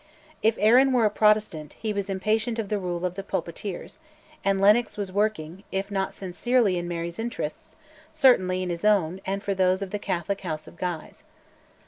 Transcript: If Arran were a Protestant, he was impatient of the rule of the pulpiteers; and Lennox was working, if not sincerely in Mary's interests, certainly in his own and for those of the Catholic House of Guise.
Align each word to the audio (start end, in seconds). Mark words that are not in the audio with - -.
If 0.41 0.57
Arran 0.57 0.93
were 0.93 1.05
a 1.05 1.11
Protestant, 1.11 1.73
he 1.73 1.93
was 1.93 2.09
impatient 2.09 2.57
of 2.57 2.69
the 2.69 2.79
rule 2.79 3.05
of 3.05 3.13
the 3.13 3.21
pulpiteers; 3.21 3.99
and 4.43 4.59
Lennox 4.59 4.97
was 4.97 5.11
working, 5.11 5.63
if 5.71 5.91
not 5.91 6.15
sincerely 6.15 6.75
in 6.79 6.87
Mary's 6.87 7.19
interests, 7.19 7.75
certainly 8.11 8.63
in 8.63 8.71
his 8.71 8.83
own 8.83 9.21
and 9.27 9.43
for 9.43 9.53
those 9.53 9.83
of 9.83 9.91
the 9.91 9.99
Catholic 9.99 10.41
House 10.41 10.65
of 10.67 10.75
Guise. 10.75 11.23